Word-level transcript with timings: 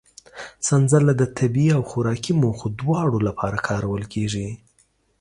سنځله 0.67 1.13
د 1.17 1.23
طبي 1.37 1.67
او 1.75 1.81
خوراکي 1.89 2.33
موخو 2.41 2.67
دواړو 2.79 3.17
لپاره 3.27 3.57
کارول 3.67 4.03
کېږي. 4.13 4.47